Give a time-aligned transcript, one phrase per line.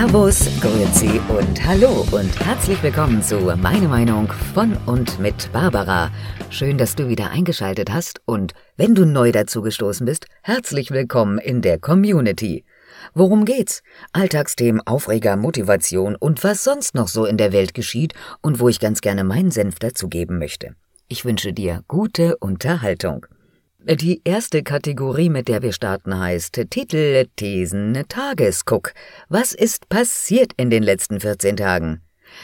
[0.00, 6.10] Servus, Grüezi und Hallo und herzlich willkommen zu Meine Meinung von und mit Barbara.
[6.48, 11.36] Schön, dass du wieder eingeschaltet hast und wenn du neu dazu gestoßen bist, herzlich willkommen
[11.36, 12.64] in der Community.
[13.12, 13.82] Worum geht's?
[14.14, 18.80] Alltagsthemen, Aufreger, Motivation und was sonst noch so in der Welt geschieht und wo ich
[18.80, 20.76] ganz gerne meinen Senf dazugeben möchte.
[21.08, 23.26] Ich wünsche dir gute Unterhaltung.
[23.82, 28.92] Die erste Kategorie, mit der wir starten, heißt Titel, Thesen, Tagesguck.
[29.30, 32.02] Was ist passiert in den letzten 14 Tagen?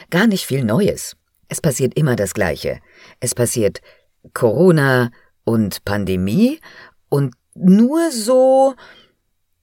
[0.09, 1.15] Gar nicht viel Neues.
[1.49, 2.81] Es passiert immer das Gleiche.
[3.21, 3.83] Es passiert
[4.33, 5.11] Corona
[5.45, 6.59] und Pandemie
[7.11, 8.75] und nur so,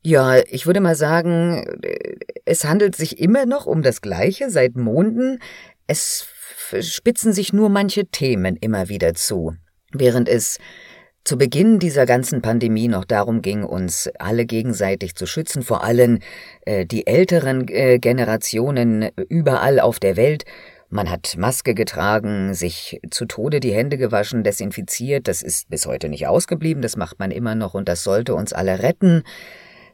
[0.04, 1.66] ja, ich würde mal sagen,
[2.46, 5.40] es handelt sich immer noch um das Gleiche seit Monden.
[5.88, 6.28] Es
[6.82, 9.56] spitzen sich nur manche Themen immer wieder zu.
[9.92, 10.60] Während es
[11.24, 16.20] zu Beginn dieser ganzen Pandemie noch darum ging, uns alle gegenseitig zu schützen, vor allem
[16.66, 20.44] äh, die älteren äh, Generationen überall auf der Welt.
[20.90, 25.28] Man hat Maske getragen, sich zu Tode die Hände gewaschen, desinfiziert.
[25.28, 26.84] Das ist bis heute nicht ausgeblieben.
[26.84, 29.24] Das macht man immer noch und das sollte uns alle retten.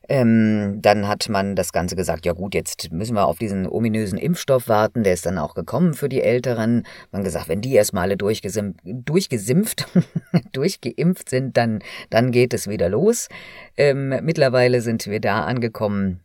[0.10, 4.18] Ähm, dann hat man das Ganze gesagt, ja gut, jetzt müssen wir auf diesen ominösen
[4.18, 6.88] Impfstoff warten, der ist dann auch gekommen für die Älteren.
[7.12, 9.86] Man gesagt, wenn die erstmal alle durchgesim durchgesimpft,
[10.52, 13.30] durchgeimpft sind, dann, dann geht es wieder los.
[13.78, 16.22] Ähm, mittlerweile sind wir da angekommen,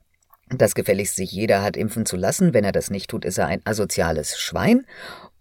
[0.49, 2.55] dass gefälligst sich jeder hat impfen zu lassen.
[2.55, 4.87] Wenn er das nicht tut, ist er ein asoziales Schwein.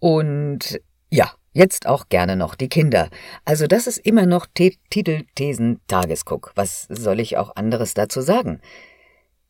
[0.00, 3.08] Und ja, Jetzt auch gerne noch die Kinder.
[3.44, 6.50] Also das ist immer noch T Titel Thesen Tagesguck.
[6.56, 8.60] Was soll ich auch anderes dazu sagen?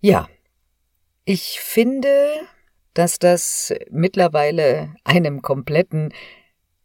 [0.03, 0.29] Ja,
[1.25, 2.09] ich finde,
[2.93, 6.13] dass das mittlerweile einem kompletten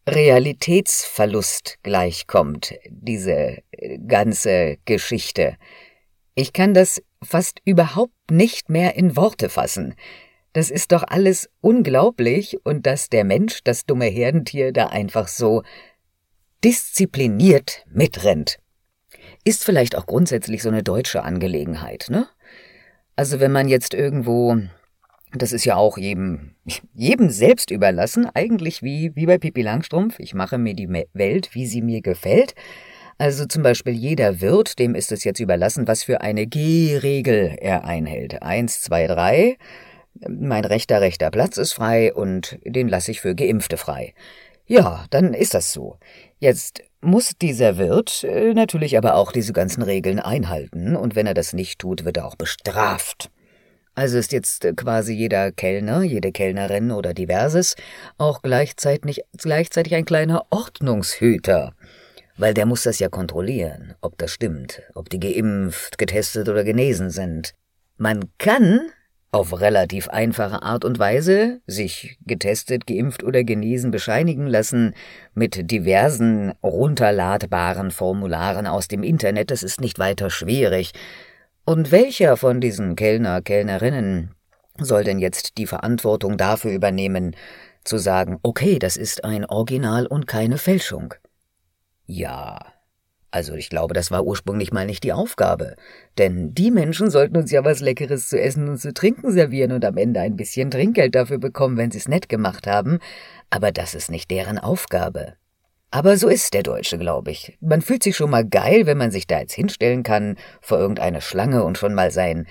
[0.08, 3.58] Realitätsverlust gleichkommt, diese
[4.08, 5.58] ganze Geschichte.
[6.34, 9.96] Ich kann das fast überhaupt nicht mehr in Worte fassen.
[10.54, 15.64] Das ist doch alles unglaublich und dass der Mensch, das dumme Herdentier, da einfach so
[16.64, 18.58] diszipliniert mitrennt.
[19.44, 22.28] Ist vielleicht auch grundsätzlich so eine deutsche Angelegenheit, ne?
[23.16, 24.58] Also wenn man jetzt irgendwo,
[25.34, 26.56] das ist ja auch jedem,
[26.94, 31.66] jedem selbst überlassen, eigentlich wie, wie bei Pippi Langstrumpf, ich mache mir die Welt, wie
[31.66, 32.56] sie mir gefällt.
[33.18, 37.84] Also zum Beispiel jeder Wirt, dem ist es jetzt überlassen, was für eine G-Regel er
[37.84, 38.42] einhält.
[38.42, 39.58] Eins, zwei, drei
[40.28, 44.14] mein rechter rechter Platz ist frei und den lasse ich für Geimpfte frei.
[44.66, 45.98] Ja, dann ist das so.
[46.38, 51.34] Jetzt muss dieser Wirt äh, natürlich aber auch diese ganzen Regeln einhalten, und wenn er
[51.34, 53.32] das nicht tut, wird er auch bestraft.
[53.96, 57.76] Also ist jetzt äh, quasi jeder Kellner, jede Kellnerin oder diverses
[58.18, 61.74] auch gleichzeitig, gleichzeitig ein kleiner Ordnungshüter.
[62.38, 67.10] Weil der muss das ja kontrollieren, ob das stimmt, ob die geimpft, getestet oder genesen
[67.10, 67.56] sind.
[67.98, 68.92] Man kann
[69.32, 74.96] auf relativ einfache Art und Weise sich getestet, geimpft oder genesen bescheinigen lassen
[75.36, 80.94] mit diversen runterladbaren Formularen aus dem Internet, das ist nicht weiter schwierig.
[81.64, 84.32] Und welcher von diesen Kellner, Kellnerinnen
[84.80, 87.36] soll denn jetzt die Verantwortung dafür übernehmen,
[87.84, 91.14] zu sagen, okay, das ist ein Original und keine Fälschung?
[92.06, 92.60] Ja,
[93.32, 95.76] also ich glaube, das war ursprünglich mal nicht die Aufgabe.
[96.18, 99.86] Denn die Menschen sollten uns ja was Leckeres zu essen und zu trinken servieren und
[99.86, 103.00] am Ende ein bisschen Trinkgeld dafür bekommen, wenn sie es nett gemacht haben.
[103.50, 105.34] Aber das ist nicht deren Aufgabe.
[105.92, 107.58] Aber so ist der Deutsche, glaube ich.
[107.62, 111.22] Man fühlt sich schon mal geil, wenn man sich da jetzt hinstellen kann vor irgendeine
[111.22, 112.48] Schlange und schon mal sein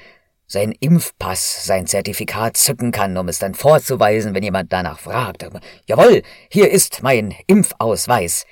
[0.51, 5.47] sein Impfpass, sein Zertifikat zücken kann, um es dann vorzuweisen, wenn jemand danach fragt.
[5.87, 8.47] Jawohl, hier ist mein Impfausweis.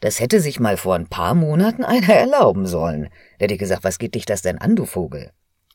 [0.00, 3.08] Das hätte sich mal vor ein paar Monaten einer erlauben sollen.
[3.38, 5.30] Der hätte gesagt, was geht dich das denn an, du Vogel?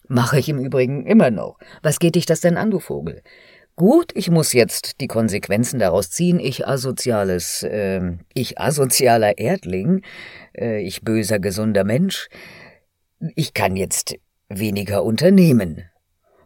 [0.08, 1.58] Mache ich im Übrigen immer noch.
[1.82, 3.22] Was geht dich das denn an, du Vogel?
[3.76, 6.40] Gut, ich muss jetzt die Konsequenzen daraus ziehen.
[6.40, 10.02] Ich asoziales, äh, ich asozialer Erdling,
[10.58, 12.30] äh, ich böser, gesunder Mensch.
[13.36, 14.16] Ich kann jetzt
[14.48, 15.90] weniger unternehmen.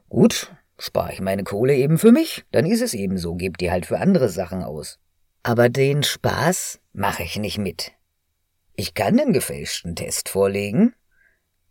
[0.09, 3.69] Gut, spare ich meine Kohle eben für mich, dann ist es eben so, gebt die
[3.69, 4.97] halt für andere Sachen aus.
[5.43, 7.93] Aber den Spaß mache ich nicht mit.
[8.75, 10.93] Ich kann den gefälschten Test vorlegen.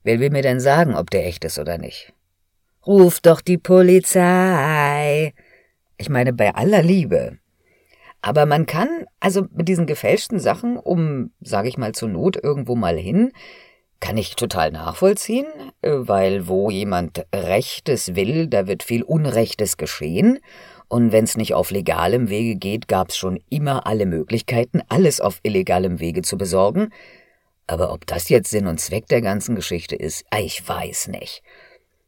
[0.02, 2.12] Wer will mir denn sagen, ob der echt ist oder nicht?
[2.86, 5.34] Ruf doch die Polizei.
[5.98, 7.38] Ich meine, bei aller Liebe.
[8.22, 8.88] Aber man kann,
[9.20, 13.32] also mit diesen gefälschten Sachen, um, sage ich mal, zur Not irgendwo mal hin,
[14.00, 15.46] kann ich total nachvollziehen,
[15.82, 20.38] äh, weil wo jemand Rechtes will, da wird viel Unrechtes geschehen
[20.88, 26.00] und wenn's nicht auf legalem Wege geht, gab's schon immer alle Möglichkeiten, alles auf illegalem
[26.00, 26.90] Wege zu besorgen.
[27.66, 31.42] Aber ob das jetzt Sinn und Zweck der ganzen Geschichte ist, ich weiß nicht.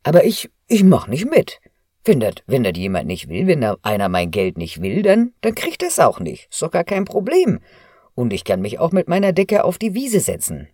[0.02, 1.60] Aber ich, ich mach nicht mit.
[2.04, 5.34] Wenn das wenn dat jemand nicht will, wenn da einer mein Geld nicht will, dann,
[5.42, 6.48] dann kriegt es auch nicht.
[6.50, 7.60] Ist doch gar kein Problem.
[8.14, 10.68] Und ich kann mich auch mit meiner Decke auf die Wiese setzen.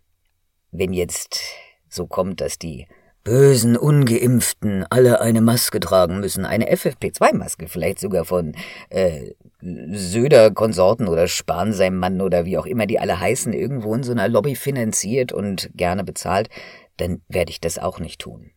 [0.70, 1.40] Wenn jetzt
[1.88, 2.86] so kommt, dass die
[3.26, 8.54] bösen Ungeimpften alle eine Maske tragen müssen, eine FFP2-Maske, vielleicht sogar von
[8.88, 14.04] äh, Söder-Konsorten oder Spahn, seinem Mann oder wie auch immer die alle heißen, irgendwo in
[14.04, 16.50] so einer Lobby finanziert und gerne bezahlt,
[16.98, 18.52] dann werde ich das auch nicht tun.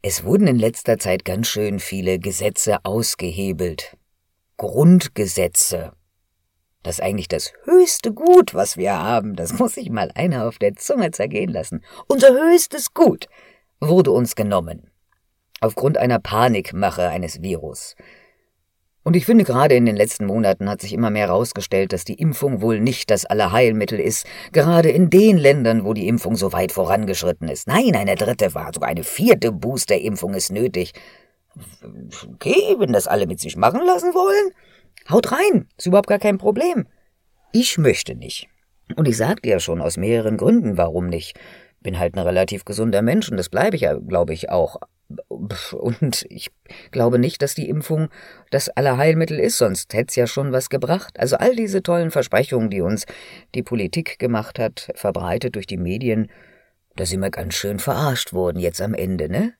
[0.00, 3.98] Es wurden in letzter Zeit ganz schön viele Gesetze ausgehebelt.
[4.56, 5.92] Grundgesetze.
[6.82, 9.36] Das ist eigentlich das höchste Gut, was wir haben.
[9.36, 11.84] Das muss sich mal einer auf der Zunge zergehen lassen.
[12.08, 13.28] Unser höchstes Gut
[13.88, 14.90] wurde uns genommen.
[15.60, 17.96] Aufgrund einer Panikmache eines Virus.
[19.04, 22.14] Und ich finde, gerade in den letzten Monaten hat sich immer mehr herausgestellt, dass die
[22.14, 26.72] Impfung wohl nicht das Allerheilmittel ist, gerade in den Ländern, wo die Impfung so weit
[26.72, 27.68] vorangeschritten ist.
[27.68, 30.94] Nein, eine dritte war, sogar eine vierte Boosterimpfung ist nötig.
[32.32, 34.52] Okay, wenn das alle mit sich machen lassen wollen,
[35.10, 36.86] haut rein, ist überhaupt gar kein Problem.
[37.52, 38.48] Ich möchte nicht.
[38.96, 41.38] Und ich sagte ja schon aus mehreren Gründen, warum nicht
[41.84, 44.80] bin halt ein relativ gesunder Mensch und das bleibe ich ja, glaube ich, auch.
[45.28, 46.50] Und ich
[46.90, 48.08] glaube nicht, dass die Impfung
[48.50, 51.20] das Allerheilmittel ist, sonst hätte es ja schon was gebracht.
[51.20, 53.04] Also all diese tollen Versprechungen, die uns
[53.54, 56.28] die Politik gemacht hat, verbreitet durch die Medien,
[56.96, 59.52] da sind wir ganz schön verarscht worden jetzt am Ende, ne?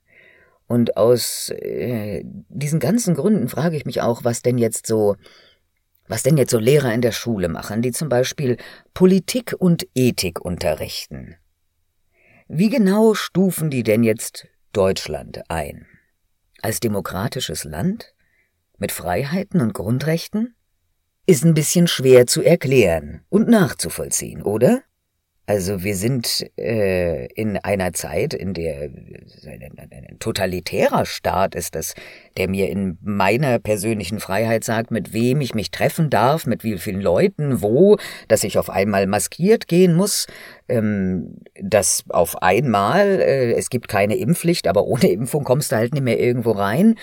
[0.67, 5.17] Und aus äh, diesen ganzen Gründen frage ich mich auch, was denn jetzt so,
[6.09, 8.57] was denn jetzt so Lehrer in der Schule machen, die zum Beispiel
[8.95, 11.37] Politik und Ethik unterrichten.
[12.49, 15.87] Wie genau stufen die denn jetzt Deutschland ein?
[16.61, 18.15] Als demokratisches Land?
[18.77, 20.55] Mit Freiheiten und Grundrechten?
[21.25, 24.83] Ist ein bisschen schwer zu erklären und nachzuvollziehen, oder?
[25.47, 31.95] Also wir sind äh, in einer Zeit, in der ein, ein totalitärer Staat ist das,
[32.39, 36.79] der mir in meiner persönlichen Freiheit sagt, mit wem ich mich treffen darf, mit wie
[36.79, 40.27] vielen Leuten, wo, dass ich auf einmal maskiert gehen muss,
[40.71, 45.93] ähm, dass auf einmal, äh, es gibt keine Impfpflicht, aber ohne Impfung kommst du halt
[45.93, 46.95] nicht mehr irgendwo rein.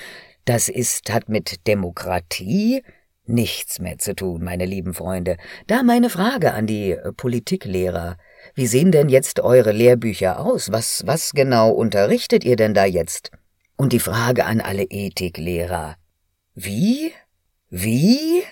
[0.45, 2.81] Das ist, hat mit Demokratie
[3.25, 5.37] nichts mehr zu tun, meine lieben Freunde.
[5.67, 8.17] Da meine Frage an die äh, Politiklehrer.
[8.53, 10.71] Wie sehen denn jetzt eure Lehrbücher aus?
[10.71, 13.31] Was, was genau unterrichtet ihr denn da jetzt?
[13.77, 15.95] Und die Frage an alle Ethiklehrer.
[16.53, 17.13] Wie?
[17.69, 18.43] Wie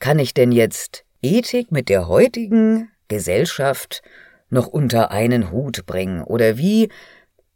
[0.00, 4.02] kann ich denn jetzt Ethik mit der heutigen Gesellschaft
[4.48, 6.22] noch unter einen Hut bringen?
[6.22, 6.88] Oder wie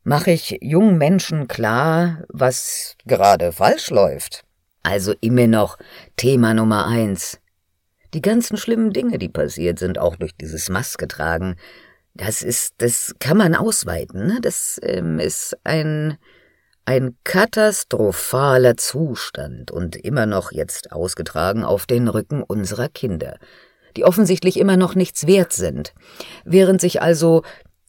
[0.04, 4.44] mache ich jungen Menschen klar, was gerade falsch läuft?
[4.82, 5.78] Also immer noch
[6.16, 7.40] Thema Nummer eins.
[8.14, 11.56] Die ganzen schlimmen Dinge, die passiert sind, auch durch dieses Maske tragen,
[12.14, 14.26] das ist, das kann man ausweiten.
[14.26, 14.38] Ne?
[14.40, 16.16] Das ähm, ist ein,
[16.84, 23.38] ein katastrophaler Zustand und immer noch jetzt ausgetragen auf den Rücken unserer Kinder,
[23.96, 25.92] die offensichtlich immer noch nichts wert sind,
[26.44, 27.42] während sich also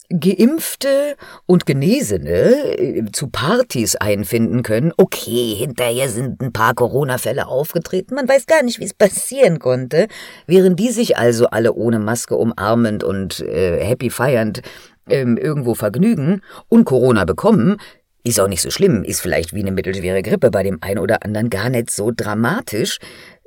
[0.10, 1.16] Geimpfte
[1.46, 4.92] und Genesene äh, zu Partys einfinden können.
[4.98, 8.16] Okay, hinterher sind ein paar Corona-Fälle aufgetreten.
[8.16, 10.08] Man weiß gar nicht, wie es passieren konnte.
[10.48, 14.62] Während die sich also alle ohne Maske umarmend und äh, happy feiernd
[15.10, 17.78] ähm, irgendwo vergnügen und Corona bekommen,
[18.24, 21.24] ist auch nicht so schlimm, ist vielleicht wie eine mittelschwere Grippe bei dem einen oder
[21.24, 22.98] anderen gar nicht so dramatisch,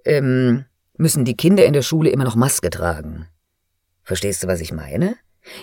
[0.04, 3.26] ähm, müssen die Kinder in der Schule immer noch Maske tragen.
[4.04, 5.16] Verstehst du, was ich meine?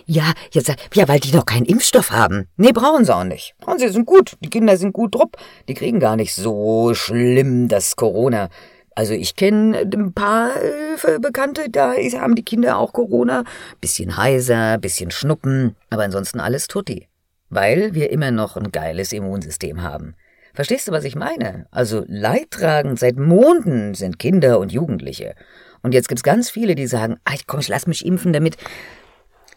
[0.05, 2.47] Ja, jetzt, ja, weil die noch keinen Impfstoff haben.
[2.57, 3.55] Nee, brauchen sie auch nicht.
[3.59, 4.37] Brauchen sie, sind gut.
[4.41, 5.37] Die Kinder sind gut drupp.
[5.67, 8.49] Die kriegen gar nicht so schlimm das Corona.
[8.95, 13.43] Also ich kenne ein paar äh, Bekannte, da haben die Kinder auch Corona.
[13.81, 17.09] Bisschen heiser, bisschen Schnuppen, aber ansonsten alles tutti.
[17.49, 20.15] Weil wir immer noch ein geiles Immunsystem haben.
[20.53, 21.67] Verstehst du, was ich meine?
[21.71, 25.35] Also leidtragend seit Monaten sind Kinder und Jugendliche.
[25.83, 28.55] Und jetzt gibt's ganz viele, die sagen, ach komm, ich lass mich impfen, damit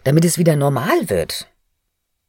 [0.08, 1.50] damit es wieder normal wird.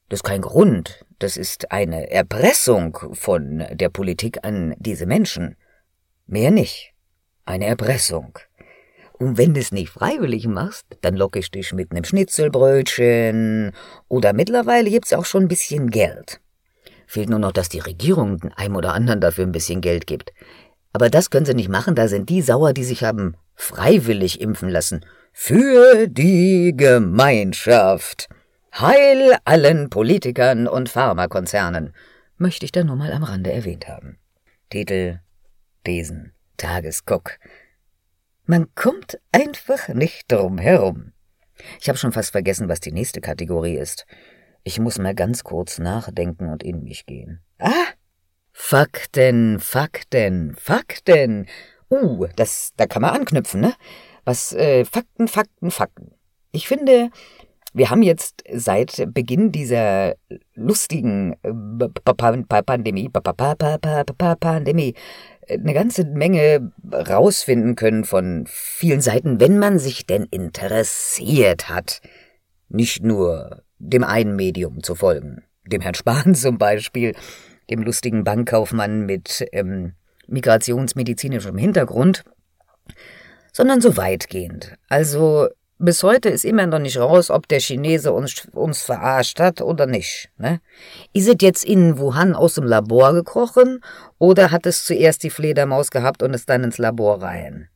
[0.10, 5.56] Das ist kein Grund, das ist eine Erpressung von der Politik an diese Menschen.
[6.28, 6.92] Mehr nicht.
[7.46, 8.38] Eine Erpressung.
[9.14, 13.72] Und wenn du es nicht freiwillig machst, dann locke ich dich mit einem Schnitzelbrötchen
[14.10, 16.42] oder mittlerweile gibt's auch schon ein bisschen Geld.
[17.08, 20.34] Fehlt nur noch, dass die Regierung einem oder anderen dafür ein bisschen Geld gibt.
[20.92, 24.68] Aber das können sie nicht machen, da sind die sauer, die sich haben freiwillig impfen
[24.68, 25.06] lassen
[25.42, 28.28] für die Gemeinschaft.
[28.78, 31.94] Heil allen Politikern und Pharmakonzernen,
[32.38, 34.20] möchte ich da nur mal am Rande erwähnt haben.
[34.70, 35.22] Titel
[35.86, 37.40] Besen Tagesguck.
[38.48, 41.14] Man kommt einfach nicht drum herum.
[41.80, 44.06] Ich habe schon fast vergessen, was die nächste Kategorie ist.
[44.66, 47.40] Ich muss mal ganz kurz nachdenken und in mich gehen.
[47.60, 47.94] Ah!
[48.52, 51.48] Fakten, Fakten, Fakten.
[51.90, 53.74] Uh, das, da kann man anknüpfen, ne?
[54.26, 56.12] Was, äh, Fakten, Fakten, Fakten.
[56.52, 57.10] Ich finde,
[57.74, 60.16] wir haben jetzt seit Beginn dieser
[60.56, 61.36] lustigen
[62.18, 64.96] Pandemie, Pandemie,
[65.50, 72.02] eine ganze Menge rausfinden können von vielen Seiten, wenn man sich denn interessiert hat.
[72.70, 77.16] Nicht nur dem einen Medium zu folgen, dem Herrn Spahn zum Beispiel,
[77.70, 79.94] dem lustigen Bankkaufmann mit ähm,
[80.28, 82.24] migrationsmedizinischem Hintergrund,
[83.60, 84.76] sondern so weitgehend.
[84.88, 85.50] Also
[85.80, 89.86] bis heute ist immer noch nicht raus, ob der Chinese uns, uns verarscht hat oder
[89.86, 90.30] nicht.
[90.38, 90.62] Ne?
[91.12, 93.82] Ist es jetzt in Wuhan aus dem Labor gekrochen
[94.18, 97.68] oder hat es zuerst die Fledermaus gehabt und es dann ins Labor rein?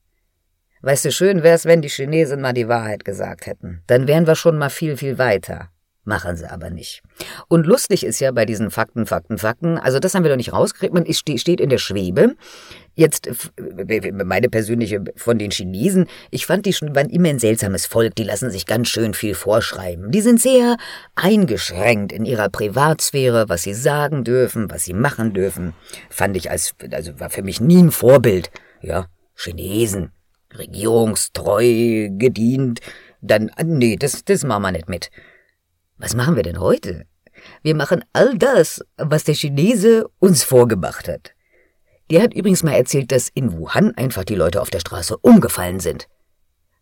[0.84, 3.84] Weißt du, schön wär's, wenn die Chinesen mal die Wahrheit gesagt hätten.
[3.88, 5.68] Dann wären wir schon mal viel, viel weiter.
[6.05, 7.01] Machen sie aber nicht.
[7.48, 10.51] Und lustig ist ja bei diesen Fakten, Fakten, Fakten, also das haben wir doch nicht
[10.51, 12.36] rausgekriegt, man steht in der Schwebe.
[12.95, 13.31] Jetzt
[14.12, 18.25] meine persönliche von den Chinesen, ich fand die schon waren immer ein seltsames Volk, die
[18.25, 20.12] lassen sich ganz schön viel vorschreiben.
[20.12, 20.75] Die sind sehr
[21.15, 25.74] eingeschränkt in ihrer Privatsphäre, was sie sagen dürfen, was sie machen dürfen.
[26.10, 28.51] Fand ich als also war für mich nie ein Vorbild.
[28.81, 30.12] Ja, Chinesen,
[30.53, 32.81] regierungstreu gedient,
[33.22, 35.10] dann nee, das das machen wir nicht mit.
[35.98, 37.06] Was machen wir denn heute?
[37.62, 41.34] Wir machen all das, was der Chinese uns vorgemacht hat.
[42.12, 45.80] Der hat übrigens mal erzählt, dass in Wuhan einfach die Leute auf der Straße umgefallen
[45.80, 46.08] sind.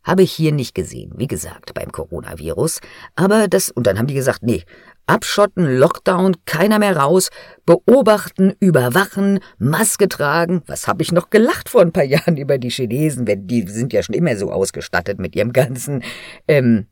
[0.03, 2.79] Habe ich hier nicht gesehen, wie gesagt, beim Coronavirus.
[3.15, 4.63] Aber das, und dann haben die gesagt, nee,
[5.05, 7.29] abschotten, Lockdown, keiner mehr raus,
[7.67, 10.63] beobachten, überwachen, Maske tragen.
[10.65, 13.93] Was habe ich noch gelacht vor ein paar Jahren über die Chinesen, wenn die sind
[13.93, 16.03] ja schon immer so ausgestattet mit ihrem ganzen,
[16.47, 16.87] ähm,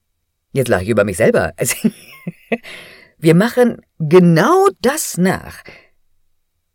[0.51, 1.53] Jetzt lache ich über mich selber.
[3.17, 5.63] Wir machen genau das nach,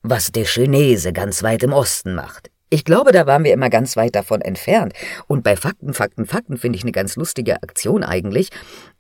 [0.03, 2.51] was der Chinese ganz weit im Osten macht.
[2.71, 4.95] Ich glaube, da waren wir immer ganz weit davon entfernt.
[5.29, 8.51] Und bei Fakten, Fakten, Fakten finde ich eine ganz lustige Aktion eigentlich.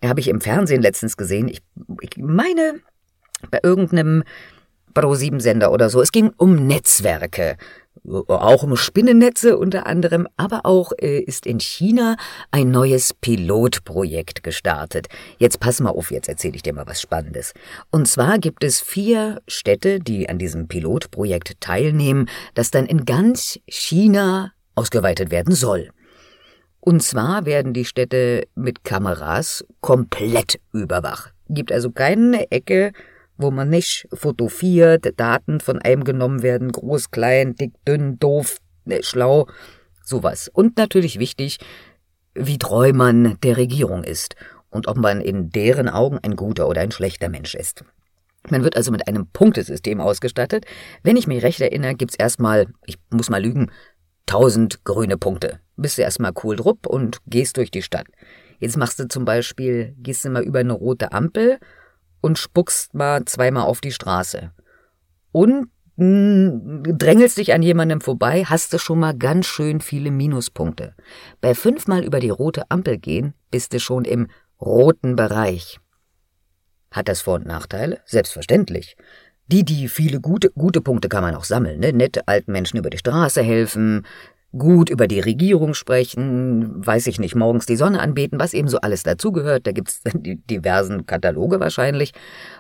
[0.03, 1.49] Habe ich im Fernsehen letztens gesehen.
[1.49, 1.61] Ich,
[2.01, 2.81] ich meine,
[3.51, 4.23] bei irgendeinem
[4.95, 6.01] Pro-7-Sender oder so.
[6.01, 7.57] Es ging um Netzwerke
[8.09, 12.17] auch um Spinnennetze unter anderem, aber auch äh, ist in China
[12.51, 15.09] ein neues Pilotprojekt gestartet.
[15.39, 17.55] Jetzt pass mal auf, jetzt erzähle ich dir mal was Spannendes.
[17.91, 23.59] Und zwar gibt es vier Städte, die an diesem Pilotprojekt teilnehmen, das dann in ganz
[23.67, 25.91] China ausgeweitet werden soll.
[26.81, 31.33] Und zwar werden die Städte mit Kameras komplett überwacht.
[31.49, 32.93] Gibt also keine Ecke,
[33.37, 39.03] wo man nicht fotografiert, Daten von einem genommen werden, groß, klein, dick, dünn, doof, ne,
[39.03, 39.49] schlau,
[40.05, 40.49] sowas.
[40.53, 41.59] Und natürlich wichtig,
[42.35, 44.37] wie treu man der Regierung ist
[44.71, 47.85] und ob man in deren Augen ein guter oder ein schlechter Mensch ist.
[48.51, 50.67] Man wird also mit einem Punktesystem ausgestattet.
[51.03, 53.71] Wenn ich mich recht erinnere, gibt's erstmal, ich muss mal lügen,
[54.27, 55.61] tausend grüne Punkte.
[55.77, 58.07] Bist du erstmal cool drupp und gehst durch die Stadt.
[58.59, 61.59] Jetzt machst du zum Beispiel, gehst du mal über eine rote Ampel
[62.25, 64.51] und spuckst mal zweimal auf die Straße.
[65.31, 70.95] Und drängelst dich an jemandem vorbei, hast du schon mal ganz schön viele Minuspunkte.
[71.43, 74.29] Bei fünfmal über die rote Ampel gehen, bist du schon im
[74.59, 75.79] roten Bereich.
[76.91, 78.01] Hat das Vor- und Nachteile?
[78.07, 78.97] Selbstverständlich.
[79.49, 81.93] Die, die viele gute, gute Punkte kann man auch sammeln, ne?
[81.93, 84.07] Nette alten Menschen über die Straße helfen,
[84.57, 88.79] gut über die Regierung sprechen, weiß ich nicht, morgens die Sonne anbeten, was eben so
[88.79, 89.67] alles dazugehört.
[89.67, 92.13] Da gibt's die diversen Kataloge wahrscheinlich.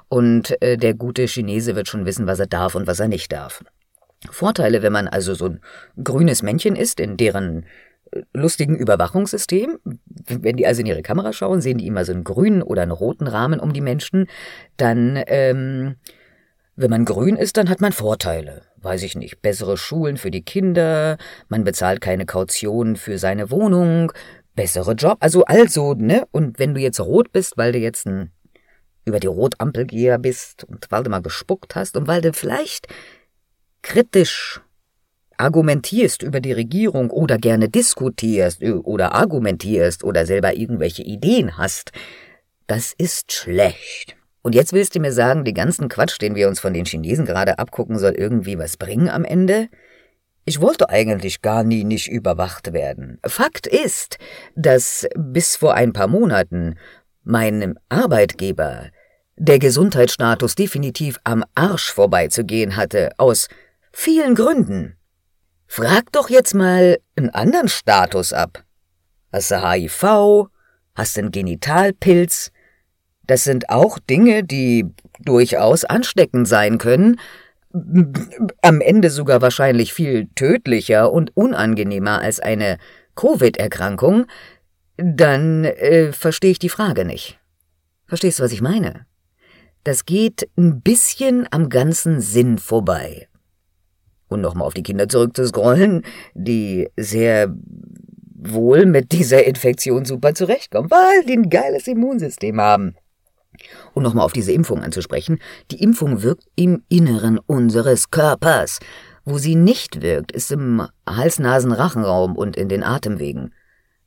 [0.08, 3.32] Und äh, der gute Chinese wird schon wissen, was er darf und was er nicht
[3.32, 3.62] darf.
[4.30, 5.60] Vorteile, wenn man also so ein
[6.02, 7.66] grünes Männchen ist, in deren
[8.10, 9.78] äh, lustigen Überwachungssystem.
[10.26, 12.92] Wenn die also in ihre Kamera schauen, sehen die immer so einen grünen oder einen
[12.92, 14.26] roten Rahmen um die Menschen.
[14.76, 15.96] Dann, ähm,
[16.76, 20.42] wenn man grün ist, dann hat man Vorteile weiß ich nicht, bessere Schulen für die
[20.42, 21.16] Kinder,
[21.48, 24.12] man bezahlt keine Kaution für seine Wohnung,
[24.54, 26.26] bessere Job, also also, ne?
[26.30, 28.30] Und wenn du jetzt rot bist, weil du jetzt ein
[29.04, 32.88] über die Rotampelgeher bist und weil du mal gespuckt hast und weil du vielleicht
[33.82, 34.60] kritisch
[35.36, 41.92] argumentierst über die Regierung oder gerne diskutierst oder argumentierst oder selber irgendwelche Ideen hast,
[42.66, 44.16] das ist schlecht.
[44.44, 47.24] Und jetzt willst du mir sagen, die ganzen Quatsch, den wir uns von den Chinesen
[47.24, 49.70] gerade abgucken, soll irgendwie was bringen am Ende?
[50.44, 53.18] Ich wollte eigentlich gar nie nicht überwacht werden.
[53.26, 54.18] Fakt ist,
[54.54, 56.76] dass bis vor ein paar Monaten
[57.22, 58.90] meinem Arbeitgeber
[59.36, 63.48] der Gesundheitsstatus definitiv am Arsch vorbeizugehen hatte, aus
[63.92, 64.98] vielen Gründen.
[65.66, 68.62] Frag doch jetzt mal einen anderen Status ab.
[69.32, 70.50] Hast du HIV?
[70.94, 72.52] Hast du einen Genitalpilz?
[73.26, 74.86] Das sind auch Dinge, die
[75.20, 77.20] durchaus ansteckend sein können.
[78.62, 82.78] am Ende sogar wahrscheinlich viel tödlicher und unangenehmer als eine
[83.16, 84.26] Covid-Erkrankung,
[84.96, 87.38] dann äh, verstehe ich die Frage nicht.
[88.06, 89.06] Verstehst du, was ich meine?
[89.82, 93.28] Das geht ein bisschen am ganzen Sinn vorbei.
[94.28, 96.04] Und nochmal auf die Kinder zurückzuscrollen,
[96.34, 97.54] die sehr
[98.34, 102.94] wohl mit dieser Infektion super zurechtkommen, weil die ein geiles Immunsystem haben.
[103.92, 105.38] Und nochmal auf diese Impfung anzusprechen,
[105.70, 108.80] die Impfung wirkt im Inneren unseres Körpers.
[109.24, 113.54] Wo sie nicht wirkt, ist im Hals-Nasen-Rachenraum und in den Atemwegen.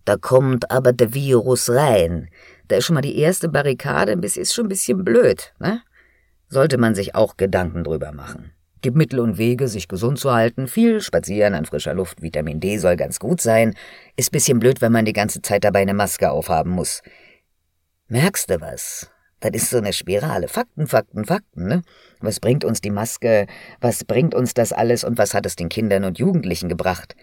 [0.06, 2.30] Da kommt aber der Virus rein.
[2.68, 5.82] Da ist schon mal die erste Barrikade, ist schon ein bisschen blöd, ne?
[6.50, 8.52] Sollte man sich auch Gedanken drüber machen.
[8.82, 10.68] Gibt Mittel und Wege, sich gesund zu halten.
[10.68, 13.74] Viel spazieren an frischer Luft, Vitamin D soll ganz gut sein.
[14.16, 17.02] Ist bisschen blöd, wenn man die ganze Zeit dabei eine Maske aufhaben muss.
[18.08, 19.10] Merkst du was?
[19.39, 20.48] Das ist so eine Spirale.
[20.48, 21.82] Fakten, Fakten, Fakten, ne?
[22.20, 23.46] Was bringt uns die Maske?
[23.79, 27.15] Was bringt uns das alles und was hat es den Kindern und Jugendlichen gebracht?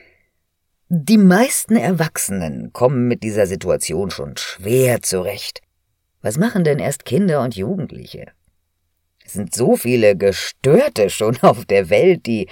[0.89, 5.61] Die meisten Erwachsenen kommen mit dieser Situation schon schwer zurecht.
[6.23, 8.29] Was machen denn erst Kinder und Jugendliche?
[9.25, 12.49] Es sind so viele Gestörte schon auf der Welt, die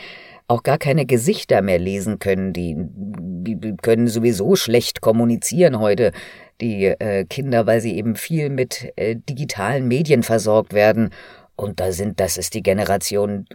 [0.48, 6.12] auch gar keine Gesichter mehr lesen können, die, die können sowieso schlecht kommunizieren heute,
[6.60, 11.10] die äh, Kinder, weil sie eben viel mit äh, digitalen Medien versorgt werden.
[11.56, 13.46] Und da sind, das ist die Generation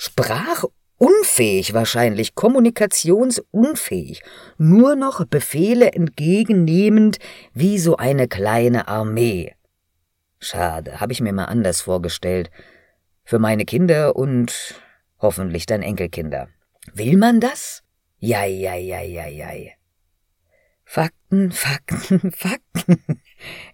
[0.00, 0.62] Sprach
[0.96, 4.22] unfähig wahrscheinlich, kommunikationsunfähig,
[4.58, 7.18] nur noch Befehle entgegennehmend
[7.52, 9.54] wie so eine kleine Armee.
[10.38, 12.50] Schade, habe ich mir mal anders vorgestellt.
[13.24, 14.80] Für meine Kinder und
[15.18, 16.48] hoffentlich dann Enkelkinder.
[16.94, 17.82] Will man das?
[18.18, 19.74] Jai, jai, jai, jai, jai.
[21.28, 23.20] Fakten, Fakten, Fakten.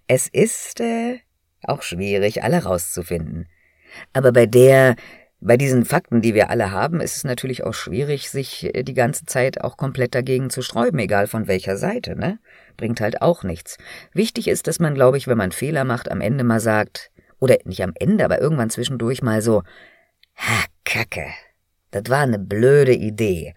[0.09, 1.21] Es ist äh,
[1.63, 3.49] auch schwierig, alle rauszufinden.
[4.13, 4.97] Aber bei der
[5.41, 8.95] bei diesen Fakten, die wir alle haben, ist es natürlich auch schwierig, sich äh, die
[8.95, 12.39] ganze Zeit auch komplett dagegen zu sträuben, egal von welcher Seite, ne?
[12.77, 13.77] Bringt halt auch nichts.
[14.15, 17.59] Wichtig ist, dass man, glaube ich, wenn man Fehler macht, am Ende mal sagt, oder
[17.65, 19.63] nicht am Ende, aber irgendwann zwischendurch mal so,
[20.37, 21.27] ha, Kacke,
[21.91, 23.55] das war eine blöde Idee.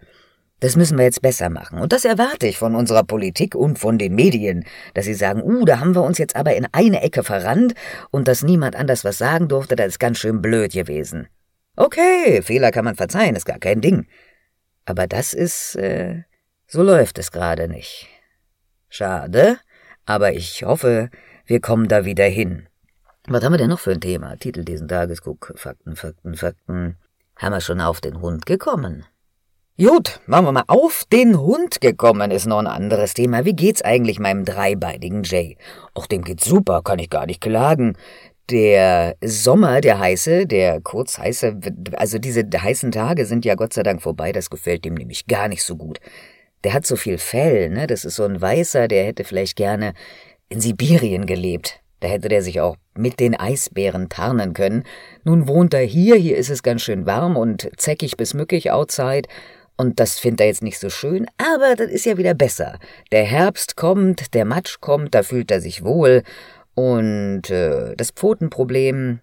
[0.60, 1.78] Das müssen wir jetzt besser machen.
[1.78, 5.64] Und das erwarte ich von unserer Politik und von den Medien, dass sie sagen, uh,
[5.64, 7.74] da haben wir uns jetzt aber in eine Ecke verrannt
[8.10, 11.28] und dass niemand anders was sagen durfte, das ist ganz schön blöd gewesen.
[11.76, 14.08] Okay, Fehler kann man verzeihen, ist gar kein Ding.
[14.84, 16.24] Aber das ist, äh,
[16.66, 18.08] so läuft es gerade nicht.
[18.88, 19.58] Schade,
[20.06, 21.10] aber ich hoffe,
[21.46, 22.66] wir kommen da wieder hin.
[23.28, 24.36] Was haben wir denn noch für ein Thema?
[24.36, 26.96] Titel diesen Tages, guck, Fakten, Fakten, Fakten.
[27.36, 29.04] Haben wir schon auf den Hund gekommen?
[29.80, 33.44] Gut, machen wir mal auf den Hund gekommen, ist noch ein anderes Thema.
[33.44, 35.56] Wie geht's eigentlich meinem dreibeinigen Jay?
[35.96, 37.96] Och, dem geht's super, kann ich gar nicht klagen
[38.50, 41.58] der Sommer, der heiße, der kurz heiße,
[41.96, 45.48] also diese heißen Tage sind ja Gott sei Dank vorbei, das gefällt dem nämlich gar
[45.48, 46.00] nicht so gut.
[46.64, 47.86] Der hat so viel Fell, ne?
[47.86, 49.92] Das ist so ein Weißer, der hätte vielleicht gerne
[50.48, 51.80] in Sibirien gelebt.
[52.00, 54.84] Da hätte der sich auch mit den Eisbären tarnen können.
[55.24, 59.28] Nun wohnt er hier, hier ist es ganz schön warm und zäckig bis mückig outside.
[59.80, 62.80] Und das findet er jetzt nicht so schön, aber das ist ja wieder besser.
[63.12, 66.24] Der Herbst kommt, der Matsch kommt, da fühlt er sich wohl
[66.74, 69.20] und äh, das Pfotenproblem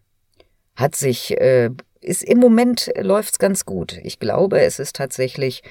[0.77, 3.99] hat sich, äh, ist im Moment läuft's ganz gut.
[4.03, 5.61] Ich glaube, es ist tatsächlich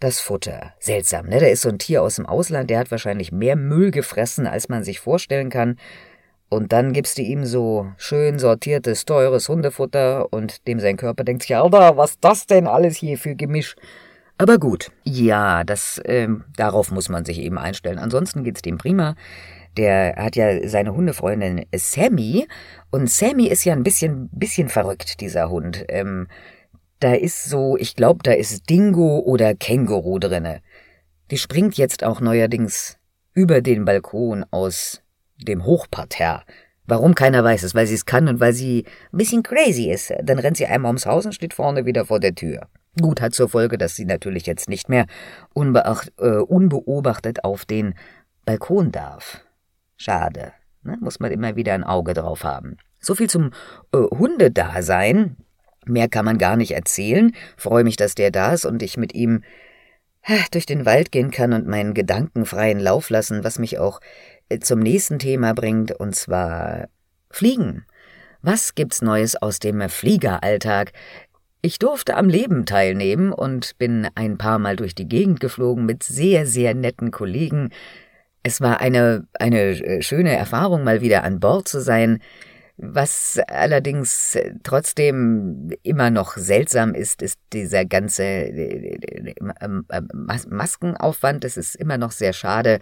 [0.00, 0.74] das Futter.
[0.80, 1.38] Seltsam, ne?
[1.38, 4.68] Da ist so ein Tier aus dem Ausland, der hat wahrscheinlich mehr Müll gefressen, als
[4.68, 5.78] man sich vorstellen kann.
[6.48, 11.42] Und dann gibst du ihm so schön sortiertes, teures Hundefutter und dem sein Körper denkt
[11.42, 13.76] sich, Alter, was das denn alles hier für Gemisch?
[14.38, 17.98] Aber gut, ja, das, äh, darauf muss man sich eben einstellen.
[17.98, 19.14] Ansonsten geht's dem prima
[19.76, 22.46] der hat ja seine Hundefreundin Sammy
[22.90, 25.84] und Sammy ist ja ein bisschen, bisschen verrückt, dieser Hund.
[25.88, 26.28] Ähm,
[27.00, 30.60] da ist so, ich glaube, da ist Dingo oder Känguru drinne.
[31.30, 32.98] Die springt jetzt auch neuerdings
[33.32, 35.02] über den Balkon aus
[35.38, 36.42] dem Hochparterre.
[36.86, 40.12] Warum keiner weiß es, weil sie es kann und weil sie ein bisschen crazy ist.
[40.22, 42.68] Dann rennt sie einmal ums Haus und steht vorne wieder vor der Tür.
[43.00, 45.06] Gut hat zur Folge, dass sie natürlich jetzt nicht mehr
[45.54, 47.94] unbeacht, äh, unbeobachtet auf den
[48.44, 49.40] Balkon darf.
[49.96, 50.52] Schade.
[50.82, 50.98] Ne?
[51.00, 52.76] Muss man immer wieder ein Auge drauf haben.
[53.00, 53.50] So viel zum
[53.92, 55.36] äh, Hundedasein.
[55.86, 57.32] Mehr kann man gar nicht erzählen.
[57.56, 59.42] Freue mich, dass der da ist und ich mit ihm
[60.52, 64.04] durch den Wald gehen kann und meinen Gedanken freien Lauf lassen, was mich auch äh,
[64.60, 66.88] zum nächsten Thema bringt, und zwar
[67.30, 67.86] Fliegen.
[68.42, 70.92] Was gibt's Neues aus dem Fliegeralltag?
[71.62, 76.02] Ich durfte am Leben teilnehmen und bin ein paar Mal durch die Gegend geflogen mit
[76.02, 77.70] sehr, sehr netten Kollegen,
[78.46, 82.20] es war eine, eine äh, schöne Erfahrung, mal wieder an Bord zu sein.
[82.76, 90.00] Was allerdings trotzdem immer noch seltsam ist, ist dieser ganze äh, äh, äh,
[90.46, 91.44] Maskenaufwand.
[91.44, 92.80] Es ist immer noch sehr schade,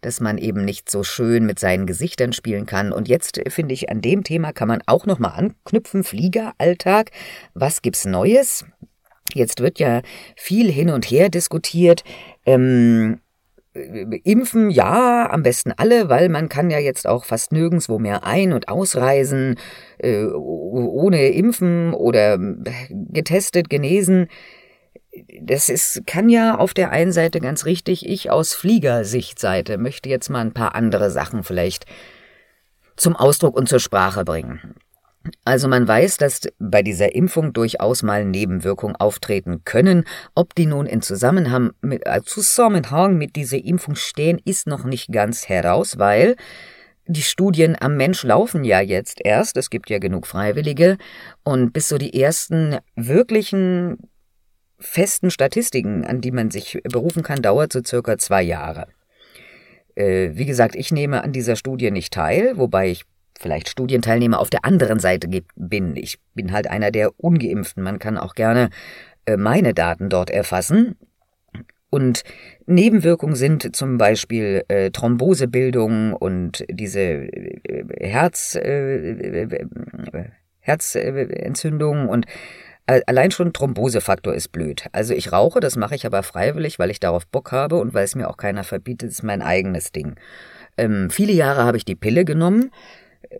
[0.00, 2.92] dass man eben nicht so schön mit seinen Gesichtern spielen kann.
[2.92, 6.04] Und jetzt finde ich, an dem Thema kann man auch nochmal anknüpfen.
[6.04, 7.10] Fliegeralltag.
[7.54, 8.64] Was gibt's Neues?
[9.34, 10.02] Jetzt wird ja
[10.36, 12.02] viel hin und her diskutiert.
[12.46, 13.20] Ähm,
[14.24, 18.52] Impfen, ja, am besten alle, weil man kann ja jetzt auch fast nirgendwo mehr ein-
[18.52, 19.56] und ausreisen,
[19.98, 22.38] äh, ohne Impfen oder
[22.88, 24.28] getestet, genesen.
[25.40, 28.08] Das ist, kann ja auf der einen Seite ganz richtig.
[28.08, 31.86] Ich aus Fliegersichtseite möchte jetzt mal ein paar andere Sachen vielleicht
[32.96, 34.74] zum Ausdruck und zur Sprache bringen.
[35.44, 40.04] Also man weiß, dass bei dieser Impfung durchaus mal Nebenwirkungen auftreten können.
[40.34, 45.12] Ob die nun in Zusammenhang mit, äh, Zusammenhang mit dieser Impfung stehen, ist noch nicht
[45.12, 46.36] ganz heraus, weil
[47.06, 49.56] die Studien am Mensch laufen ja jetzt erst.
[49.56, 50.98] Es gibt ja genug Freiwillige.
[51.42, 54.10] Und bis so die ersten wirklichen
[54.78, 58.86] festen Statistiken, an die man sich berufen kann, dauert so circa zwei Jahre.
[59.94, 63.04] Äh, wie gesagt, ich nehme an dieser Studie nicht teil, wobei ich
[63.38, 65.96] vielleicht Studienteilnehmer auf der anderen Seite bin.
[65.96, 67.82] Ich bin halt einer der ungeimpften.
[67.82, 68.70] Man kann auch gerne
[69.26, 70.96] äh, meine Daten dort erfassen.
[71.90, 72.22] Und
[72.66, 82.26] Nebenwirkungen sind zum Beispiel äh, Thrombosebildung und diese äh, Herz, äh, Herzentzündung und
[82.88, 84.86] allein schon Thrombosefaktor ist blöd.
[84.92, 88.04] Also ich rauche, das mache ich aber freiwillig, weil ich darauf Bock habe und weil
[88.04, 90.16] es mir auch keiner verbietet, ist mein eigenes Ding.
[90.76, 92.70] Ähm, viele Jahre habe ich die Pille genommen.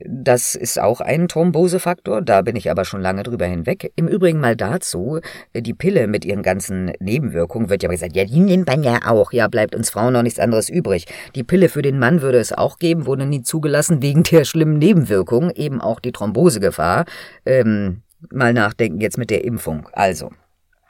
[0.04, 3.92] Das ist auch ein Thrombosefaktor, da bin ich aber schon lange drüber hinweg.
[3.96, 5.20] Im Übrigen mal dazu,
[5.54, 9.32] die Pille mit ihren ganzen Nebenwirkungen wird ja gesagt, ja, die nimmt man ja auch.
[9.32, 11.06] Ja, bleibt uns Frauen noch nichts anderes übrig.
[11.34, 14.78] Die Pille für den Mann würde es auch geben, wurde nie zugelassen wegen der schlimmen
[14.78, 17.06] Nebenwirkungen, eben auch die Thrombosegefahr.
[17.46, 19.88] Ähm, mal nachdenken jetzt mit der Impfung.
[19.92, 20.30] Also,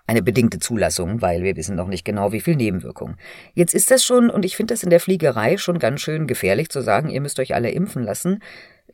[0.07, 3.17] eine bedingte Zulassung, weil wir wissen noch nicht genau, wie viel Nebenwirkungen.
[3.55, 6.71] Jetzt ist das schon, und ich finde das in der Fliegerei schon ganz schön gefährlich
[6.71, 8.41] zu sagen, ihr müsst euch alle impfen lassen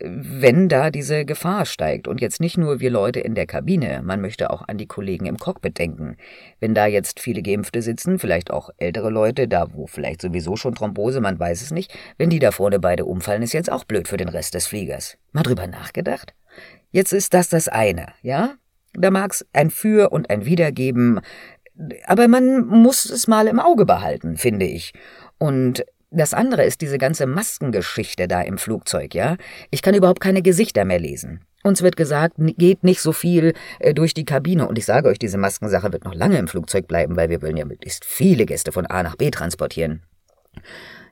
[0.00, 2.08] wenn da diese Gefahr steigt.
[2.08, 5.26] Und jetzt nicht nur wir Leute in der Kabine, man möchte auch an die Kollegen
[5.26, 6.16] im Cockpit denken.
[6.60, 10.74] Wenn da jetzt viele Geimpfte sitzen, vielleicht auch ältere Leute, da wo vielleicht sowieso schon
[10.74, 14.08] Thrombose, man weiß es nicht, wenn die da vorne beide umfallen, ist jetzt auch blöd
[14.08, 15.16] für den Rest des Fliegers.
[15.32, 16.34] Mal drüber nachgedacht?
[16.94, 18.54] Jetzt ist das das eine, ja?
[18.92, 21.18] Da mag's ein Für und ein Wider geben,
[22.06, 24.92] aber man muss es mal im Auge behalten, finde ich.
[25.38, 29.36] Und das andere ist diese ganze Maskengeschichte da im Flugzeug, ja?
[29.72, 31.40] Ich kann überhaupt keine Gesichter mehr lesen.
[31.64, 34.68] Uns wird gesagt, geht nicht so viel äh, durch die Kabine.
[34.68, 37.56] Und ich sage euch, diese Maskensache wird noch lange im Flugzeug bleiben, weil wir wollen
[37.56, 40.04] ja möglichst viele Gäste von A nach B transportieren.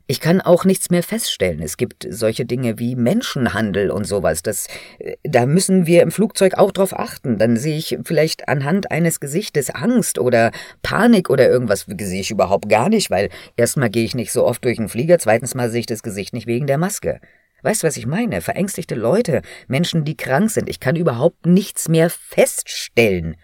[0.07, 1.63] Ich kann auch nichts mehr feststellen.
[1.63, 4.43] Es gibt solche Dinge wie Menschenhandel und sowas.
[4.43, 4.67] Das,
[4.99, 7.39] äh, da müssen wir im Flugzeug auch drauf achten.
[7.39, 10.51] Dann sehe ich vielleicht anhand eines Gesichtes Angst oder
[10.83, 14.65] Panik oder irgendwas sehe ich überhaupt gar nicht, weil erstmal gehe ich nicht so oft
[14.65, 17.21] durch den Flieger, zweitens mal sehe ich das Gesicht nicht wegen der Maske.
[17.63, 18.41] Weißt du, was ich meine?
[18.41, 20.69] Verängstigte Leute, Menschen, die krank sind.
[20.69, 23.37] Ich kann überhaupt nichts mehr feststellen.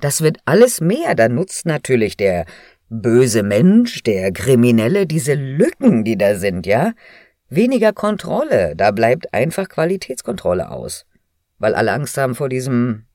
[0.00, 1.14] Das wird alles mehr.
[1.14, 2.46] Da nutzt natürlich der
[2.90, 6.92] böse Mensch, der Kriminelle, diese Lücken, die da sind, ja?
[7.48, 11.06] Weniger Kontrolle, da bleibt einfach Qualitätskontrolle aus.
[11.58, 13.06] Weil alle Angst haben vor diesem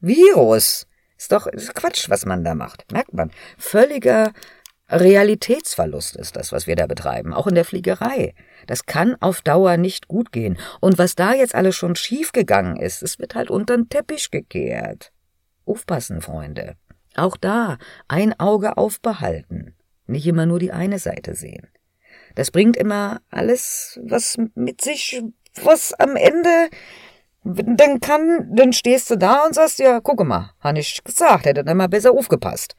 [0.00, 0.86] Virus.
[1.16, 2.90] Ist doch ist Quatsch, was man da macht.
[2.92, 3.30] Merkt man.
[3.56, 4.32] Völliger
[4.88, 8.34] Realitätsverlust ist das, was wir da betreiben, auch in der Fliegerei.
[8.66, 10.58] Das kann auf Dauer nicht gut gehen.
[10.80, 15.12] Und was da jetzt alles schon schiefgegangen ist, es wird halt unter den Teppich gekehrt.
[15.64, 16.76] Aufpassen, Freunde.
[17.16, 19.74] Auch da ein Auge aufbehalten,
[20.06, 21.68] nicht immer nur die eine Seite sehen.
[22.34, 25.22] Das bringt immer alles was mit sich,
[25.62, 26.68] was am Ende
[27.44, 31.62] dann kann, dann stehst du da und sagst, ja, gucke mal, han ich gesagt, hätte
[31.62, 32.74] dann mal besser aufgepasst.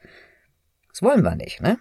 [0.90, 1.78] Das wollen wir nicht, ne?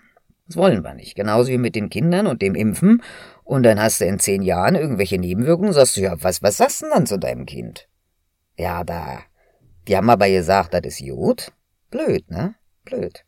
[0.48, 1.16] Das wollen wir nicht.
[1.16, 3.02] Genauso wie mit den Kindern und dem Impfen.
[3.44, 6.82] Und dann hast du in zehn Jahren irgendwelche Nebenwirkungen, sagst du, ja, was, was sagst
[6.82, 7.88] du denn dann zu deinem Kind?
[8.58, 9.20] Ja, da,
[9.88, 11.52] die haben aber gesagt, das ist gut.
[11.90, 12.56] Blöd, ne?
[12.84, 13.24] Blöd.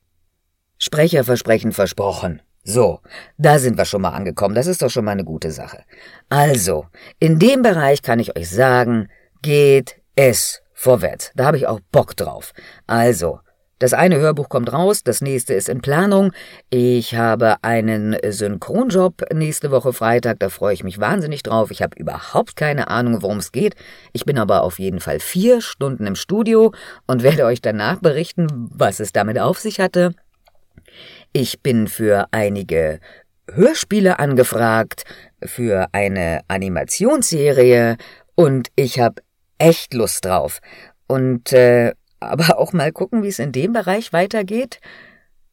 [0.78, 2.42] Sprecherversprechen versprochen.
[2.64, 3.00] So,
[3.38, 4.54] da sind wir schon mal angekommen.
[4.54, 5.86] Das ist doch schon mal eine gute Sache.
[6.28, 6.86] Also,
[7.18, 9.10] in dem Bereich kann ich euch sagen,
[9.42, 11.32] geht es vorwärts.
[11.36, 12.54] Da habe ich auch Bock drauf.
[12.86, 13.40] Also,
[13.80, 16.32] das eine Hörbuch kommt raus, das nächste ist in Planung.
[16.70, 21.72] Ich habe einen Synchronjob nächste Woche Freitag, da freue ich mich wahnsinnig drauf.
[21.72, 23.76] Ich habe überhaupt keine Ahnung, worum es geht.
[24.14, 26.74] Ich bin aber auf jeden Fall vier Stunden im Studio
[27.06, 30.14] und werde euch danach berichten, was es damit auf sich hatte.
[31.34, 33.00] Ich bin für einige
[33.52, 35.04] Hörspiele angefragt,
[35.44, 37.98] für eine Animationsserie
[38.36, 39.22] Und ich habe
[39.58, 40.60] echt Lust drauf.
[41.08, 44.80] Und äh, aber auch mal gucken, wie es in dem Bereich weitergeht.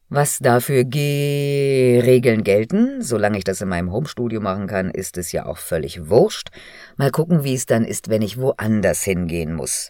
[0.07, 5.47] Was dafür G-Regeln gelten, solange ich das in meinem Homestudio machen kann, ist es ja
[5.47, 6.49] auch völlig wurscht.
[6.95, 9.89] Mal gucken, wie es dann ist, wenn ich woanders hingehen muss.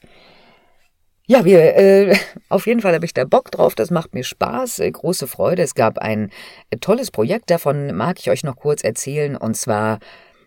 [1.27, 2.15] Ja, wir, äh,
[2.49, 5.63] auf jeden Fall habe ich da Bock drauf, das macht mir Spaß, äh, große Freude.
[5.63, 6.29] Es gab ein
[6.69, 9.99] äh, tolles Projekt, davon mag ich euch noch kurz erzählen, und zwar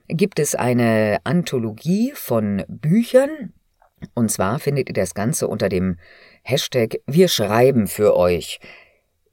[0.07, 3.53] gibt es eine Anthologie von Büchern,
[4.15, 5.97] und zwar findet ihr das Ganze unter dem
[6.43, 8.61] Hashtag Wir schreiben für euch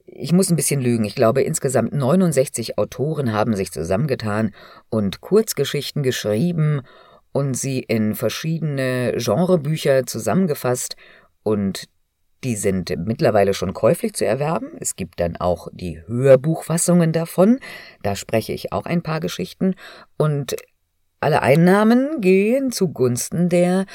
[0.06, 1.04] ich muss ein bisschen lügen.
[1.04, 4.54] Ich glaube, insgesamt 69 Autoren haben sich zusammengetan
[4.88, 6.82] und Kurzgeschichten geschrieben
[7.32, 10.96] und sie in verschiedene Genrebücher zusammengefasst
[11.42, 11.88] und
[12.44, 14.70] die sind mittlerweile schon käuflich zu erwerben.
[14.78, 17.58] Es gibt dann auch die Hörbuchfassungen davon.
[18.02, 19.74] Da spreche ich auch ein paar Geschichten.
[20.16, 20.54] Und
[21.18, 23.86] alle Einnahmen gehen zugunsten der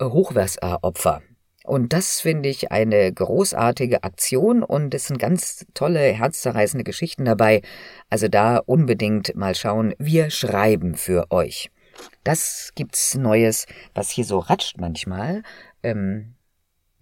[0.00, 1.22] Hochwasseropfer.
[1.64, 7.62] Und das finde ich eine großartige Aktion und es sind ganz tolle, herzzerreißende Geschichten dabei.
[8.08, 9.94] Also da unbedingt mal schauen.
[9.98, 11.70] Wir schreiben für euch.
[12.24, 15.42] Das gibt's Neues, was hier so ratscht manchmal.
[15.82, 16.34] Ähm,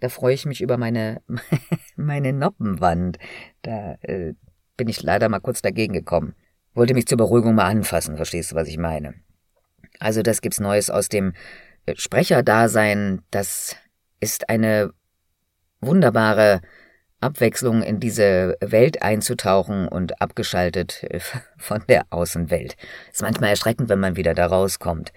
[0.00, 1.22] da freue ich mich über meine,
[1.96, 3.18] meine Noppenwand.
[3.62, 4.34] Da äh,
[4.76, 6.34] bin ich leider mal kurz dagegen gekommen.
[6.74, 9.14] Wollte mich zur Beruhigung mal anfassen, verstehst du, was ich meine?
[9.98, 11.32] Also das gibt's Neues aus dem
[11.96, 13.76] Sprecherdasein, das
[14.20, 14.92] ist eine
[15.80, 16.60] wunderbare
[17.20, 21.20] Abwechslung in diese Welt einzutauchen und abgeschaltet äh,
[21.58, 22.76] von der Außenwelt.
[23.12, 25.12] Ist manchmal erschreckend, wenn man wieder da rauskommt.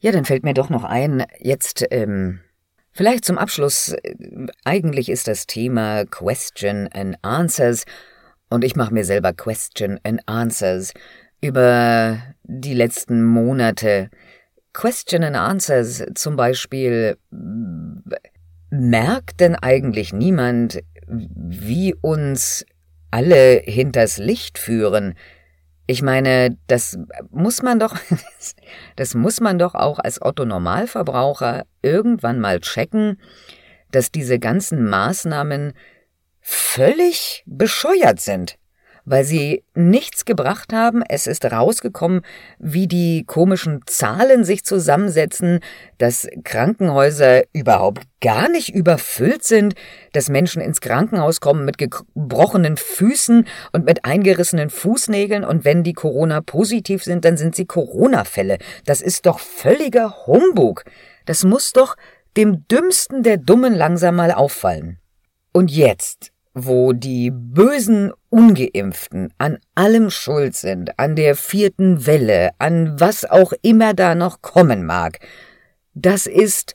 [0.00, 2.40] Ja, dann fällt mir doch noch ein, jetzt, ähm,
[2.90, 4.14] vielleicht zum Abschluss, äh,
[4.64, 7.84] eigentlich ist das Thema Question and Answers
[8.50, 10.92] und ich mache mir selber Question and Answers
[11.40, 14.10] über die letzten Monate,
[14.72, 17.16] Question and Answers zum Beispiel,
[18.70, 22.64] merkt denn eigentlich niemand, wie uns
[23.10, 25.14] alle hinters Licht führen?
[25.86, 26.98] Ich meine, das
[27.30, 27.96] muss man doch,
[28.96, 33.20] das muss man doch auch als Otto Normalverbraucher irgendwann mal checken,
[33.90, 35.74] dass diese ganzen Maßnahmen
[36.40, 38.56] völlig bescheuert sind
[39.04, 41.02] weil sie nichts gebracht haben.
[41.08, 42.22] Es ist rausgekommen,
[42.58, 45.60] wie die komischen Zahlen sich zusammensetzen,
[45.98, 49.74] dass Krankenhäuser überhaupt gar nicht überfüllt sind,
[50.12, 55.92] dass Menschen ins Krankenhaus kommen mit gebrochenen Füßen und mit eingerissenen Fußnägeln und wenn die
[55.92, 58.58] Corona positiv sind, dann sind sie Corona-Fälle.
[58.86, 60.84] Das ist doch völliger Humbug.
[61.26, 61.96] Das muss doch
[62.36, 64.98] dem Dümmsten der Dummen langsam mal auffallen.
[65.52, 73.00] Und jetzt wo die bösen Ungeimpften an allem schuld sind, an der vierten Welle, an
[73.00, 75.18] was auch immer da noch kommen mag,
[75.94, 76.74] das ist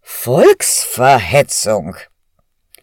[0.00, 1.96] Volksverhetzung.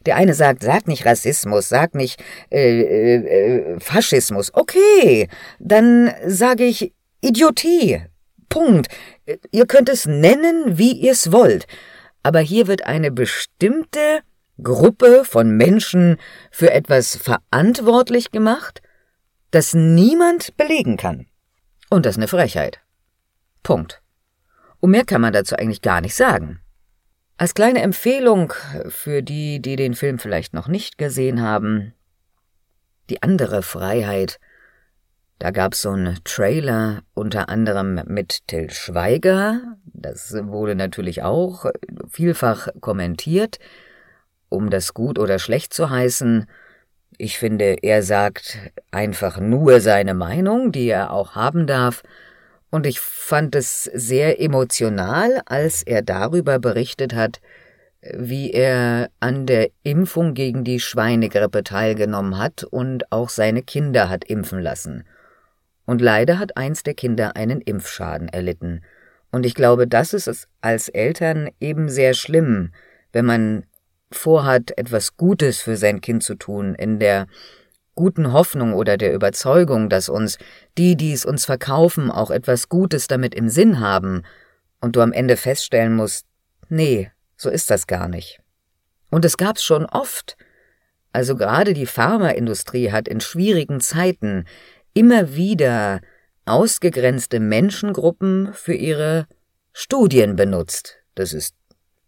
[0.05, 4.53] Der eine sagt, sag nicht Rassismus, sag nicht äh, äh, Faschismus.
[4.53, 5.27] Okay,
[5.59, 8.01] dann sage ich Idiotie.
[8.47, 8.87] Punkt.
[9.51, 11.67] Ihr könnt es nennen, wie ihr's wollt.
[12.23, 14.21] Aber hier wird eine bestimmte
[14.63, 16.17] Gruppe von Menschen
[16.51, 18.81] für etwas verantwortlich gemacht,
[19.51, 21.27] das niemand belegen kann.
[21.89, 22.79] Und das ist eine Frechheit.
[23.63, 24.01] Punkt.
[24.79, 26.61] Und mehr kann man dazu eigentlich gar nicht sagen.
[27.37, 28.53] Als kleine Empfehlung
[28.87, 31.93] für die, die den Film vielleicht noch nicht gesehen haben,
[33.09, 34.39] die andere Freiheit,
[35.39, 41.65] da gab's so einen Trailer unter anderem mit Till Schweiger, das wurde natürlich auch
[42.09, 43.57] vielfach kommentiert,
[44.49, 46.47] um das gut oder schlecht zu heißen,
[47.17, 48.57] ich finde, er sagt
[48.91, 52.01] einfach nur seine Meinung, die er auch haben darf,
[52.71, 57.41] und ich fand es sehr emotional, als er darüber berichtet hat,
[58.01, 64.23] wie er an der Impfung gegen die Schweinegrippe teilgenommen hat und auch seine Kinder hat
[64.23, 65.03] impfen lassen.
[65.85, 68.83] Und leider hat eins der Kinder einen Impfschaden erlitten.
[69.31, 72.71] Und ich glaube, das ist es als Eltern eben sehr schlimm,
[73.11, 73.63] wenn man
[74.11, 77.27] vorhat, etwas Gutes für sein Kind zu tun, in der
[77.95, 80.37] guten Hoffnung oder der Überzeugung, dass uns
[80.77, 84.23] die, die es uns verkaufen, auch etwas Gutes damit im Sinn haben,
[84.81, 86.25] und du am Ende feststellen musst,
[86.69, 88.39] nee, so ist das gar nicht.
[89.09, 90.37] Und es gab's schon oft.
[91.11, 94.45] Also gerade die Pharmaindustrie hat in schwierigen Zeiten
[94.93, 96.01] immer wieder
[96.45, 99.27] ausgegrenzte Menschengruppen für ihre
[99.73, 100.97] Studien benutzt.
[101.15, 101.55] Das ist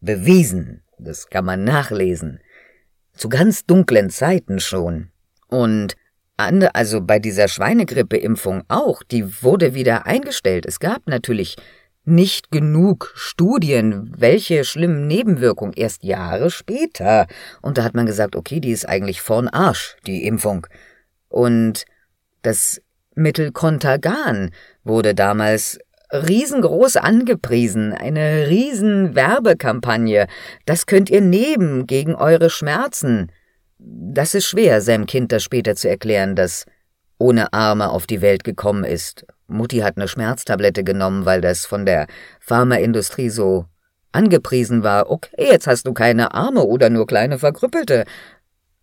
[0.02, 0.84] bewiesen.
[1.04, 2.40] Das kann man nachlesen.
[3.14, 5.10] Zu ganz dunklen Zeiten schon.
[5.48, 5.96] Und
[6.38, 10.66] also bei dieser Schweinegrippeimpfung auch, die wurde wieder eingestellt.
[10.66, 11.56] Es gab natürlich
[12.04, 17.28] nicht genug Studien, welche schlimmen Nebenwirkungen, erst Jahre später.
[17.62, 20.66] Und da hat man gesagt, okay, die ist eigentlich vorn Arsch, die Impfung.
[21.30, 21.86] Und
[22.42, 22.82] das
[23.14, 24.52] Mittel Contagan
[24.84, 25.80] wurde damals
[26.12, 30.28] riesengroß angepriesen, eine riesen Werbekampagne.
[30.66, 33.32] Das könnt ihr nehmen gegen eure Schmerzen.
[33.80, 36.66] Das ist schwer, seinem Kind das später zu erklären, dass
[37.18, 39.26] ohne Arme auf die Welt gekommen ist.
[39.48, 42.08] Mutti hat eine Schmerztablette genommen, weil das von der
[42.40, 43.66] Pharmaindustrie so
[44.12, 45.10] angepriesen war.
[45.10, 48.06] Okay, jetzt hast du keine Arme oder nur kleine verkrüppelte.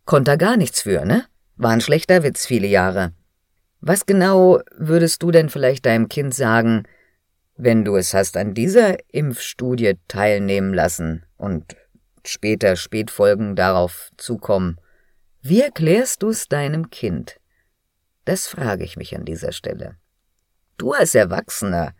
[0.05, 1.25] Konnte gar nichts für, ne?
[1.57, 3.13] War ein schlechter Witz viele Jahre.
[3.81, 6.85] Was genau würdest du denn vielleicht deinem Kind sagen,
[7.59, 11.77] wenn du es hast an dieser Impfstudie teilnehmen lassen und
[12.25, 14.81] später Spätfolgen darauf zukommen?
[15.43, 17.41] Wie erklärst du es deinem Kind?
[18.25, 19.97] Das frage ich mich an dieser Stelle.
[20.77, 21.95] Du als Erwachsener,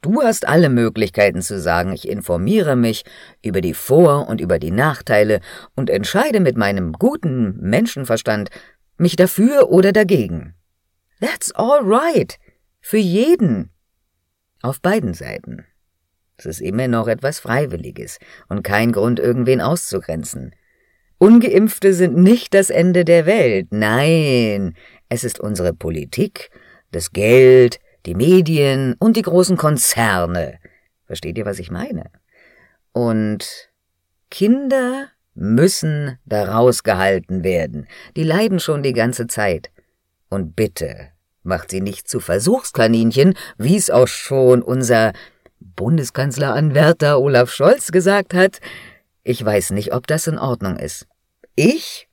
[0.00, 3.04] du hast alle Möglichkeiten zu sagen, ich informiere mich
[3.42, 5.40] über die Vor- und über die Nachteile
[5.74, 8.48] und entscheide mit meinem guten Menschenverstand
[8.96, 10.54] mich dafür oder dagegen.
[11.20, 12.38] That's all right.
[12.80, 13.73] Für jeden.
[14.64, 15.66] Auf beiden Seiten.
[16.38, 20.54] Es ist immer noch etwas Freiwilliges und kein Grund, irgendwen auszugrenzen.
[21.18, 23.66] Ungeimpfte sind nicht das Ende der Welt.
[23.72, 24.74] Nein,
[25.10, 26.48] es ist unsere Politik,
[26.92, 30.58] das Geld, die Medien und die großen Konzerne.
[31.04, 32.04] Versteht ihr, was ich meine?
[32.92, 33.70] Und
[34.30, 37.86] Kinder müssen da rausgehalten werden.
[38.16, 39.70] Die leiden schon die ganze Zeit.
[40.30, 41.10] Und bitte,
[41.44, 45.12] macht sie nicht zu Versuchskaninchen, wie es auch schon unser
[45.60, 48.60] Bundeskanzleranwärter Olaf Scholz gesagt hat.
[49.22, 51.06] Ich weiß nicht, ob das in Ordnung ist.
[51.54, 52.08] Ich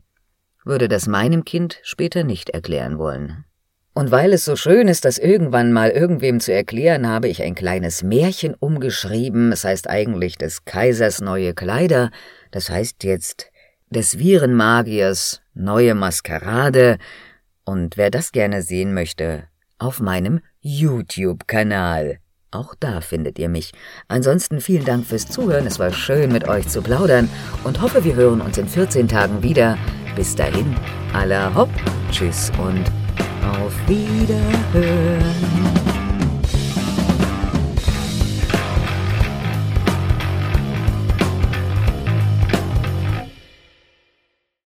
[0.63, 3.45] würde das meinem Kind später nicht erklären wollen.
[3.93, 7.55] Und weil es so schön ist, das irgendwann mal irgendwem zu erklären, habe ich ein
[7.55, 9.51] kleines Märchen umgeschrieben.
[9.51, 12.09] Es heißt eigentlich des Kaisers neue Kleider.
[12.51, 13.51] Das heißt jetzt
[13.89, 16.97] des Virenmagiers neue Maskerade.
[17.71, 19.45] Und wer das gerne sehen möchte,
[19.79, 22.17] auf meinem YouTube-Kanal.
[22.51, 23.71] Auch da findet ihr mich.
[24.09, 25.65] Ansonsten vielen Dank fürs Zuhören.
[25.67, 27.29] Es war schön, mit euch zu plaudern
[27.63, 29.77] und hoffe, wir hören uns in 14 Tagen wieder.
[30.17, 30.75] Bis dahin,
[31.13, 31.69] aller hopp,
[32.11, 32.83] tschüss und
[33.41, 35.70] auf Wiederhören.